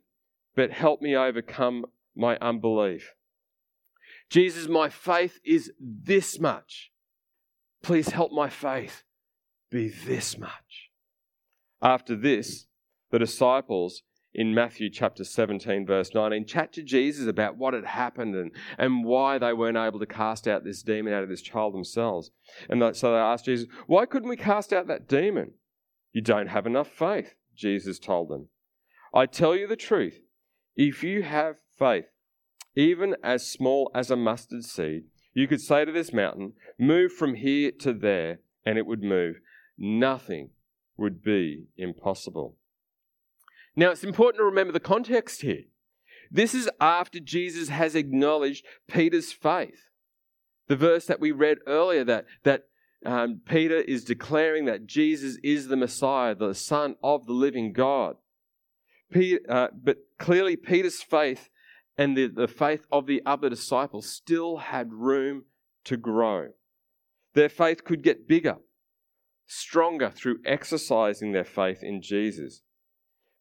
but 0.56 0.72
help 0.72 1.02
me 1.02 1.16
overcome 1.16 1.86
my 2.16 2.38
unbelief. 2.38 3.14
Jesus, 4.30 4.68
my 4.68 4.90
faith 4.90 5.40
is 5.44 5.72
this 5.80 6.40
much. 6.40 6.92
Please 7.86 8.10
help 8.10 8.32
my 8.32 8.50
faith 8.50 9.04
be 9.70 9.90
this 9.90 10.40
much. 10.40 10.90
After 11.84 12.16
this, 12.16 12.66
the 13.12 13.20
disciples 13.20 14.02
in 14.34 14.56
Matthew 14.56 14.90
chapter 14.90 15.24
17, 15.24 15.86
verse 15.86 16.10
19, 16.12 16.48
chat 16.48 16.74
to 16.74 16.82
Jesus 16.82 17.28
about 17.28 17.58
what 17.58 17.76
had 17.76 17.86
happened 17.86 18.34
and, 18.34 18.50
and 18.80 19.06
why 19.06 19.38
they 19.38 19.54
weren't 19.54 19.78
able 19.78 20.00
to 20.00 20.08
cast 20.08 20.48
out 20.48 20.64
this 20.64 20.82
demon 20.82 21.14
out 21.14 21.22
of 21.22 21.30
this 21.30 21.44
child 21.44 21.76
themselves. 21.76 22.32
And 22.72 22.82
so 22.96 23.12
they 23.12 23.20
asked 23.20 23.46
Jesus, 23.46 23.68
Why 23.86 24.08
couldn't 24.08 24.30
we 24.30 24.36
cast 24.36 24.74
out 24.74 24.88
that 24.88 25.08
demon? 25.08 25.52
You 26.12 26.24
don't 26.24 26.48
have 26.48 26.66
enough 26.66 26.88
faith, 26.88 27.36
Jesus 27.56 28.00
told 28.00 28.30
them. 28.30 28.48
I 29.14 29.28
tell 29.28 29.56
you 29.56 29.68
the 29.68 29.76
truth. 29.76 30.22
If 30.76 31.04
you 31.04 31.22
have 31.22 31.58
faith, 31.78 32.06
even 32.76 33.16
as 33.24 33.48
small 33.48 33.92
as 33.94 34.10
a 34.10 34.16
mustard 34.16 34.64
seed, 34.64 35.04
you 35.36 35.48
could 35.48 35.62
say 35.62 35.86
to 35.86 35.92
this 35.92 36.12
mountain, 36.12 36.54
Move 36.80 37.12
from 37.12 37.36
here 37.36 37.72
to 37.80 37.94
there, 37.94 38.40
and 38.66 38.80
it 38.80 38.88
would 38.88 39.04
move. 39.04 39.36
Nothing 39.78 40.50
would 40.98 41.22
be 41.22 41.66
impossible. 41.78 42.56
Now, 43.76 43.92
it's 43.92 44.06
important 44.06 44.40
to 44.40 44.46
remember 44.46 44.72
the 44.72 44.80
context 44.80 45.42
here. 45.42 45.66
This 46.32 46.56
is 46.56 46.70
after 46.80 47.20
Jesus 47.20 47.70
has 47.70 47.94
acknowledged 47.94 48.66
Peter's 48.88 49.34
faith. 49.34 49.90
The 50.68 50.78
verse 50.78 51.06
that 51.06 51.20
we 51.20 51.32
read 51.32 51.58
earlier 51.68 52.06
that, 52.06 52.26
that 52.44 52.64
um, 53.06 53.42
Peter 53.46 53.78
is 53.78 54.06
declaring 54.06 54.66
that 54.66 54.88
Jesus 54.88 55.38
is 55.44 55.68
the 55.68 55.76
Messiah, 55.76 56.34
the 56.34 56.56
Son 56.56 56.96
of 57.04 57.26
the 57.26 57.34
living 57.34 57.74
God. 57.74 58.16
Peter, 59.12 59.40
uh, 59.48 59.68
but 59.74 59.98
clearly, 60.18 60.56
Peter's 60.56 61.04
faith 61.04 61.50
and 61.98 62.18
the, 62.18 62.28
the 62.28 62.48
faith 62.48 62.86
of 62.92 63.08
the 63.08 63.22
other 63.26 63.50
disciples 63.50 64.10
still 64.10 64.58
had 64.58 64.94
room 64.94 65.46
to 65.86 65.98
grow. 65.98 66.50
Their 67.34 67.50
faith 67.50 67.84
could 67.84 68.02
get 68.02 68.28
bigger, 68.28 68.58
stronger 69.46 70.10
through 70.10 70.40
exercising 70.46 71.32
their 71.32 71.44
faith 71.46 71.84
in 71.84 72.02
Jesus. 72.02 72.62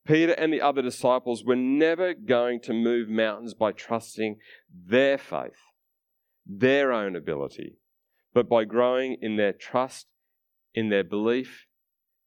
Peter 0.06 0.32
and 0.32 0.52
the 0.52 0.60
other 0.60 0.82
disciples 0.82 1.44
were 1.44 1.56
never 1.56 2.12
going 2.12 2.60
to 2.60 2.74
move 2.74 3.08
mountains 3.08 3.54
by 3.54 3.72
trusting 3.72 4.36
their 4.68 5.16
faith, 5.16 5.58
their 6.46 6.92
own 6.92 7.16
ability, 7.16 7.78
but 8.34 8.48
by 8.48 8.64
growing 8.64 9.16
in 9.22 9.36
their 9.36 9.52
trust, 9.52 10.06
in 10.74 10.90
their 10.90 11.04
belief, 11.04 11.66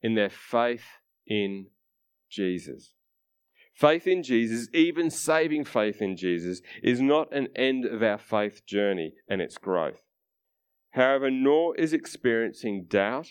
in 0.02 0.14
their 0.14 0.30
faith 0.30 0.84
in 1.26 1.66
Jesus. 2.28 2.94
Faith 3.78 4.08
in 4.08 4.24
Jesus, 4.24 4.66
even 4.74 5.08
saving 5.08 5.64
faith 5.64 6.02
in 6.02 6.16
Jesus, 6.16 6.60
is 6.82 7.00
not 7.00 7.32
an 7.32 7.46
end 7.54 7.84
of 7.84 8.02
our 8.02 8.18
faith 8.18 8.66
journey 8.66 9.12
and 9.28 9.40
its 9.40 9.56
growth. 9.56 10.02
However, 10.90 11.30
nor 11.30 11.76
is 11.76 11.92
experiencing 11.92 12.86
doubt 12.88 13.28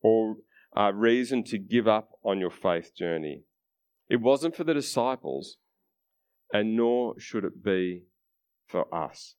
or 0.00 0.36
uh, 0.76 0.92
reason 0.92 1.42
to 1.42 1.58
give 1.58 1.88
up 1.88 2.10
on 2.22 2.38
your 2.38 2.52
faith 2.52 2.94
journey. 2.94 3.42
It 4.08 4.20
wasn't 4.20 4.54
for 4.54 4.62
the 4.62 4.74
disciples, 4.74 5.56
and 6.52 6.76
nor 6.76 7.18
should 7.18 7.44
it 7.44 7.64
be 7.64 8.04
for 8.68 8.86
us. 8.94 9.34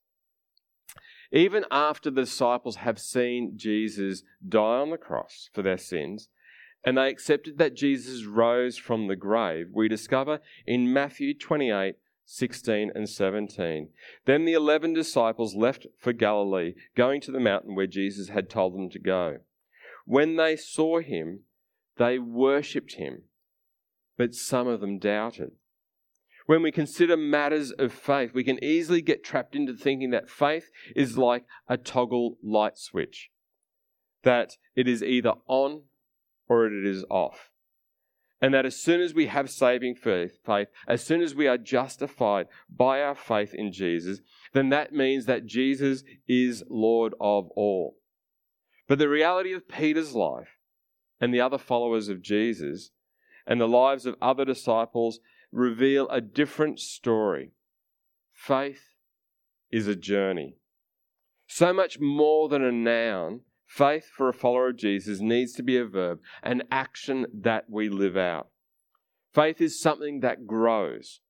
Even 1.32 1.64
after 1.70 2.10
the 2.10 2.22
disciples 2.22 2.76
have 2.76 2.98
seen 2.98 3.54
Jesus 3.56 4.22
die 4.46 4.80
on 4.80 4.90
the 4.90 4.98
cross 4.98 5.48
for 5.54 5.62
their 5.62 5.78
sins, 5.78 6.28
and 6.84 6.96
they 6.96 7.08
accepted 7.08 7.58
that 7.58 7.74
Jesus 7.74 8.24
rose 8.24 8.78
from 8.78 9.06
the 9.06 9.16
grave, 9.16 9.68
we 9.72 9.88
discover 9.88 10.40
in 10.66 10.92
Matthew 10.92 11.34
28 11.34 11.96
16 12.32 12.92
and 12.94 13.08
17. 13.08 13.88
Then 14.24 14.44
the 14.44 14.52
eleven 14.52 14.92
disciples 14.94 15.56
left 15.56 15.88
for 15.98 16.12
Galilee, 16.12 16.74
going 16.96 17.20
to 17.22 17.32
the 17.32 17.40
mountain 17.40 17.74
where 17.74 17.88
Jesus 17.88 18.28
had 18.28 18.48
told 18.48 18.72
them 18.72 18.88
to 18.90 19.00
go. 19.00 19.38
When 20.06 20.36
they 20.36 20.54
saw 20.54 21.00
him, 21.00 21.40
they 21.96 22.20
worshipped 22.20 22.94
him, 22.94 23.24
but 24.16 24.34
some 24.34 24.68
of 24.68 24.80
them 24.80 25.00
doubted. 25.00 25.50
When 26.46 26.62
we 26.62 26.70
consider 26.70 27.16
matters 27.16 27.72
of 27.72 27.92
faith, 27.92 28.32
we 28.32 28.44
can 28.44 28.62
easily 28.62 29.02
get 29.02 29.24
trapped 29.24 29.56
into 29.56 29.74
thinking 29.74 30.10
that 30.10 30.30
faith 30.30 30.70
is 30.94 31.18
like 31.18 31.44
a 31.68 31.76
toggle 31.76 32.38
light 32.42 32.78
switch, 32.78 33.30
that 34.22 34.56
it 34.76 34.86
is 34.86 35.02
either 35.02 35.34
on 35.48 35.82
or 36.50 36.66
it 36.66 36.84
is 36.84 37.04
off. 37.08 37.50
And 38.42 38.52
that 38.52 38.66
as 38.66 38.76
soon 38.76 39.00
as 39.00 39.14
we 39.14 39.26
have 39.26 39.48
saving 39.48 39.94
faith, 39.94 40.38
faith, 40.44 40.68
as 40.88 41.04
soon 41.04 41.22
as 41.22 41.34
we 41.34 41.46
are 41.46 41.56
justified 41.56 42.48
by 42.68 43.00
our 43.00 43.14
faith 43.14 43.54
in 43.54 43.70
Jesus, 43.70 44.20
then 44.52 44.70
that 44.70 44.92
means 44.92 45.26
that 45.26 45.46
Jesus 45.46 46.02
is 46.26 46.64
Lord 46.68 47.14
of 47.20 47.48
all. 47.54 47.98
But 48.88 48.98
the 48.98 49.08
reality 49.08 49.52
of 49.52 49.68
Peter's 49.68 50.14
life 50.14 50.58
and 51.20 51.32
the 51.32 51.40
other 51.40 51.58
followers 51.58 52.08
of 52.08 52.20
Jesus 52.20 52.90
and 53.46 53.60
the 53.60 53.68
lives 53.68 54.04
of 54.04 54.16
other 54.20 54.44
disciples 54.44 55.20
reveal 55.52 56.08
a 56.08 56.20
different 56.20 56.80
story. 56.80 57.52
Faith 58.32 58.94
is 59.70 59.86
a 59.86 59.94
journey. 59.94 60.56
So 61.46 61.72
much 61.72 62.00
more 62.00 62.48
than 62.48 62.64
a 62.64 62.72
noun, 62.72 63.42
Faith 63.70 64.10
for 64.16 64.28
a 64.28 64.32
follower 64.32 64.70
of 64.70 64.76
Jesus 64.76 65.20
needs 65.20 65.52
to 65.52 65.62
be 65.62 65.76
a 65.76 65.84
verb, 65.84 66.18
an 66.42 66.64
action 66.72 67.24
that 67.32 67.66
we 67.70 67.88
live 67.88 68.16
out. 68.16 68.48
Faith 69.32 69.60
is 69.60 69.80
something 69.80 70.18
that 70.20 70.44
grows 70.44 71.20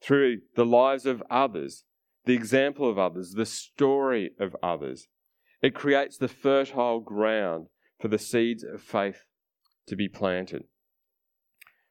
through 0.00 0.38
the 0.54 0.64
lives 0.64 1.04
of 1.04 1.20
others, 1.28 1.82
the 2.26 2.32
example 2.32 2.88
of 2.88 2.96
others, 2.96 3.32
the 3.32 3.44
story 3.44 4.30
of 4.38 4.54
others. 4.62 5.08
It 5.60 5.74
creates 5.74 6.16
the 6.16 6.28
fertile 6.28 7.00
ground 7.00 7.66
for 7.98 8.06
the 8.06 8.20
seeds 8.20 8.62
of 8.62 8.80
faith 8.80 9.24
to 9.88 9.96
be 9.96 10.08
planted. 10.08 10.62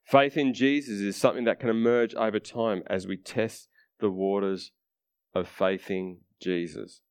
Faith 0.05 0.37
in 0.37 0.53
Jesus 0.53 1.01
is 1.01 1.17
something 1.17 1.43
that 1.43 1.59
can 1.59 1.67
emerge 1.67 2.15
over 2.15 2.39
time 2.39 2.83
as 2.87 3.05
we 3.05 3.17
test 3.17 3.67
the 3.99 4.09
waters 4.09 4.71
of 5.35 5.45
faithing 5.45 6.19
Jesus. 6.41 7.01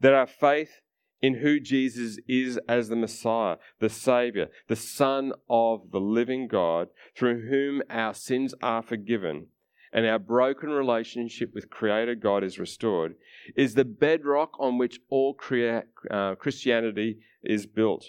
That 0.00 0.12
our 0.12 0.26
faith 0.26 0.82
in 1.22 1.36
who 1.36 1.58
Jesus 1.58 2.18
is 2.28 2.58
as 2.68 2.88
the 2.88 2.96
Messiah, 2.96 3.56
the 3.80 3.88
Savior, 3.88 4.48
the 4.68 4.76
Son 4.76 5.32
of 5.48 5.90
the 5.90 6.00
living 6.00 6.48
God, 6.48 6.88
through 7.16 7.48
whom 7.48 7.82
our 7.90 8.14
sins 8.14 8.54
are 8.62 8.82
forgiven 8.82 9.46
and 9.92 10.04
our 10.04 10.18
broken 10.18 10.68
relationship 10.68 11.54
with 11.54 11.70
Creator 11.70 12.16
God 12.16 12.44
is 12.44 12.58
restored, 12.58 13.14
is 13.56 13.74
the 13.74 13.84
bedrock 13.84 14.50
on 14.58 14.76
which 14.76 15.00
all 15.08 15.32
crea- 15.32 15.82
uh, 16.10 16.34
Christianity 16.34 17.18
is 17.42 17.66
built. 17.66 18.06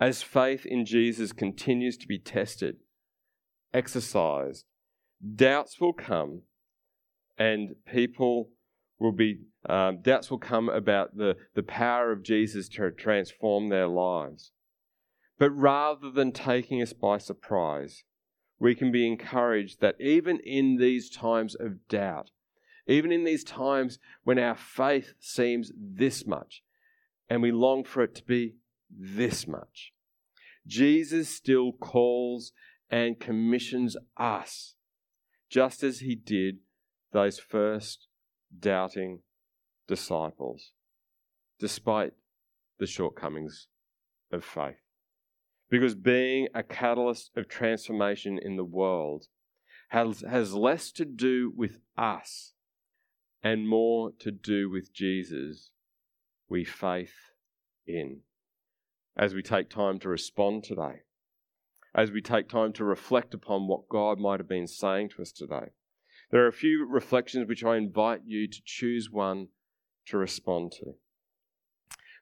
As 0.00 0.22
faith 0.22 0.64
in 0.64 0.86
Jesus 0.86 1.32
continues 1.32 1.96
to 1.98 2.06
be 2.06 2.18
tested, 2.18 2.76
exercised, 3.74 4.64
doubts 5.34 5.80
will 5.80 5.92
come 5.92 6.42
and 7.36 7.74
people 7.86 8.50
will 8.98 9.12
be 9.12 9.40
um, 9.68 10.00
doubts 10.00 10.30
will 10.30 10.38
come 10.38 10.68
about 10.68 11.16
the, 11.16 11.36
the 11.54 11.62
power 11.62 12.10
of 12.10 12.22
Jesus 12.22 12.68
to 12.70 12.90
transform 12.90 13.68
their 13.68 13.86
lives. 13.86 14.52
But 15.38 15.50
rather 15.50 16.10
than 16.10 16.32
taking 16.32 16.82
us 16.82 16.92
by 16.92 17.18
surprise, 17.18 18.04
we 18.58 18.74
can 18.74 18.90
be 18.90 19.06
encouraged 19.06 19.80
that 19.80 20.00
even 20.00 20.40
in 20.40 20.78
these 20.78 21.10
times 21.10 21.54
of 21.54 21.86
doubt, 21.88 22.30
even 22.86 23.12
in 23.12 23.24
these 23.24 23.44
times 23.44 23.98
when 24.24 24.38
our 24.38 24.56
faith 24.56 25.14
seems 25.20 25.70
this 25.76 26.26
much 26.26 26.62
and 27.28 27.42
we 27.42 27.52
long 27.52 27.84
for 27.84 28.02
it 28.02 28.14
to 28.16 28.24
be 28.24 28.54
this 28.90 29.46
much, 29.46 29.92
Jesus 30.66 31.28
still 31.28 31.72
calls 31.72 32.52
and 32.90 33.20
commissions 33.20 33.96
us, 34.16 34.74
just 35.50 35.82
as 35.82 36.00
he 36.00 36.14
did 36.14 36.58
those 37.12 37.38
first 37.38 38.07
doubting 38.56 39.20
disciples, 39.86 40.72
despite 41.58 42.12
the 42.78 42.86
shortcomings 42.86 43.68
of 44.32 44.44
faith. 44.44 44.76
Because 45.70 45.94
being 45.94 46.48
a 46.54 46.62
catalyst 46.62 47.30
of 47.36 47.48
transformation 47.48 48.38
in 48.40 48.56
the 48.56 48.64
world 48.64 49.26
has, 49.88 50.22
has 50.28 50.54
less 50.54 50.92
to 50.92 51.04
do 51.04 51.52
with 51.54 51.78
us 51.96 52.52
and 53.42 53.68
more 53.68 54.12
to 54.20 54.30
do 54.30 54.70
with 54.70 54.92
Jesus 54.92 55.70
we 56.48 56.64
faith 56.64 57.14
in. 57.86 58.20
As 59.16 59.34
we 59.34 59.42
take 59.42 59.68
time 59.68 59.98
to 60.00 60.08
respond 60.08 60.64
today, 60.64 61.02
as 61.94 62.10
we 62.10 62.20
take 62.20 62.48
time 62.48 62.72
to 62.74 62.84
reflect 62.84 63.34
upon 63.34 63.66
what 63.66 63.88
God 63.88 64.18
might 64.18 64.40
have 64.40 64.48
been 64.48 64.66
saying 64.66 65.10
to 65.10 65.22
us 65.22 65.32
today, 65.32 65.72
there 66.30 66.44
are 66.44 66.48
a 66.48 66.52
few 66.52 66.86
reflections 66.86 67.48
which 67.48 67.64
I 67.64 67.76
invite 67.76 68.22
you 68.26 68.48
to 68.48 68.60
choose 68.64 69.10
one 69.10 69.48
to 70.06 70.18
respond 70.18 70.72
to. 70.72 70.94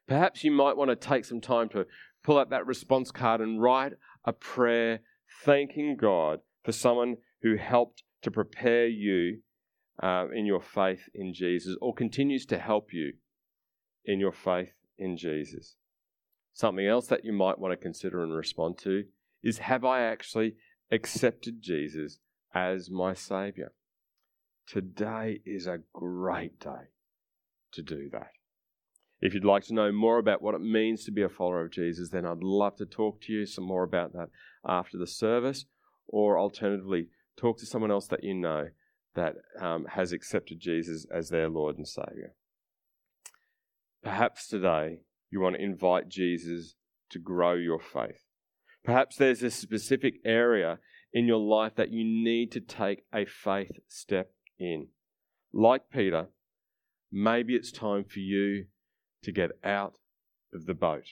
Perhaps 0.07 0.43
you 0.43 0.51
might 0.51 0.77
want 0.77 0.89
to 0.89 0.95
take 0.95 1.25
some 1.25 1.41
time 1.41 1.67
to 1.69 1.85
pull 2.23 2.39
out 2.39 2.49
that 2.49 2.65
response 2.65 3.11
card 3.11 3.41
and 3.41 3.61
write 3.61 3.93
a 4.23 4.33
prayer 4.33 5.01
thanking 5.43 5.97
God 5.97 6.39
for 6.63 6.71
someone 6.71 7.17
who 7.41 7.57
helped 7.57 8.03
to 8.21 8.31
prepare 8.31 8.87
you 8.87 9.39
uh, 10.01 10.27
in 10.33 10.45
your 10.45 10.61
faith 10.61 11.09
in 11.13 11.33
Jesus 11.33 11.75
or 11.81 11.93
continues 11.93 12.45
to 12.45 12.57
help 12.57 12.93
you 12.93 13.13
in 14.05 14.19
your 14.19 14.31
faith 14.31 14.73
in 14.97 15.17
Jesus. 15.17 15.75
Something 16.53 16.87
else 16.87 17.07
that 17.07 17.25
you 17.25 17.33
might 17.33 17.59
want 17.59 17.73
to 17.73 17.77
consider 17.77 18.23
and 18.23 18.33
respond 18.33 18.77
to 18.79 19.03
is 19.43 19.59
Have 19.59 19.83
I 19.83 20.01
actually 20.01 20.55
accepted 20.91 21.61
Jesus 21.61 22.19
as 22.53 22.89
my 22.89 23.13
Savior? 23.13 23.73
Today 24.67 25.39
is 25.45 25.67
a 25.67 25.79
great 25.93 26.59
day 26.59 26.91
to 27.73 27.81
do 27.81 28.09
that. 28.11 28.31
If 29.19 29.33
you'd 29.33 29.45
like 29.45 29.63
to 29.63 29.73
know 29.73 29.91
more 29.91 30.19
about 30.19 30.41
what 30.41 30.55
it 30.55 30.61
means 30.61 31.03
to 31.05 31.11
be 31.11 31.23
a 31.23 31.29
follower 31.29 31.65
of 31.65 31.71
Jesus, 31.71 32.09
then 32.09 32.25
I'd 32.25 32.43
love 32.43 32.75
to 32.77 32.85
talk 32.85 33.21
to 33.21 33.33
you 33.33 33.45
some 33.45 33.63
more 33.63 33.83
about 33.83 34.13
that 34.13 34.29
after 34.65 34.97
the 34.97 35.07
service, 35.07 35.65
or 36.07 36.37
alternatively, 36.37 37.07
Talk 37.37 37.59
to 37.59 37.67
someone 37.67 37.91
else 37.91 38.07
that 38.07 38.23
you 38.23 38.33
know 38.33 38.69
that 39.13 39.35
um, 39.61 39.85
has 39.85 40.11
accepted 40.11 40.59
Jesus 40.59 41.05
as 41.13 41.29
their 41.29 41.49
Lord 41.49 41.77
and 41.77 41.87
Savior. 41.87 42.33
Perhaps 44.03 44.47
today 44.47 45.01
you 45.29 45.39
want 45.39 45.55
to 45.55 45.61
invite 45.61 46.09
Jesus 46.09 46.75
to 47.11 47.19
grow 47.19 47.53
your 47.53 47.79
faith. 47.79 48.23
Perhaps 48.83 49.17
there's 49.17 49.43
a 49.43 49.51
specific 49.51 50.15
area 50.25 50.79
in 51.13 51.27
your 51.27 51.39
life 51.39 51.75
that 51.75 51.91
you 51.91 52.03
need 52.03 52.51
to 52.53 52.59
take 52.59 53.03
a 53.13 53.25
faith 53.25 53.71
step 53.87 54.31
in. 54.59 54.87
Like 55.53 55.89
Peter, 55.91 56.27
maybe 57.11 57.55
it's 57.55 57.71
time 57.71 58.03
for 58.03 58.19
you 58.19 58.65
to 59.23 59.31
get 59.31 59.51
out 59.63 59.97
of 60.53 60.65
the 60.65 60.73
boat. 60.73 61.05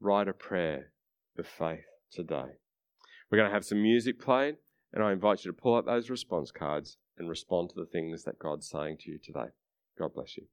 Write 0.00 0.28
a 0.28 0.32
prayer 0.32 0.92
of 1.38 1.46
faith 1.46 1.84
today. 2.12 2.56
We're 3.30 3.38
going 3.38 3.48
to 3.48 3.54
have 3.54 3.64
some 3.64 3.82
music 3.82 4.20
played, 4.20 4.56
and 4.92 5.02
I 5.02 5.12
invite 5.12 5.44
you 5.44 5.52
to 5.52 5.56
pull 5.56 5.76
up 5.76 5.86
those 5.86 6.10
response 6.10 6.50
cards 6.50 6.96
and 7.16 7.28
respond 7.28 7.70
to 7.70 7.76
the 7.76 7.86
things 7.86 8.24
that 8.24 8.38
God's 8.38 8.68
saying 8.68 8.98
to 9.00 9.10
you 9.10 9.18
today. 9.22 9.50
God 9.98 10.14
bless 10.14 10.36
you. 10.36 10.44